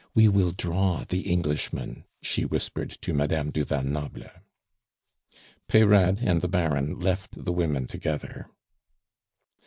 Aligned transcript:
We 0.15 0.27
will 0.29 0.49
draw 0.51 1.03
the 1.07 1.31
Englishman," 1.31 2.05
she 2.23 2.43
whispered 2.43 2.89
to 3.01 3.13
Madame 3.13 3.51
du 3.51 3.63
Val 3.63 3.83
Noble. 3.83 4.31
Peyrade 5.67 6.21
and 6.23 6.41
the 6.41 6.47
Baron 6.47 6.97
left 6.99 7.45
the 7.45 7.51
women 7.53 7.85
together. 7.85 8.49